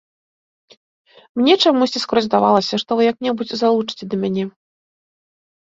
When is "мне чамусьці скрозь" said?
1.41-2.27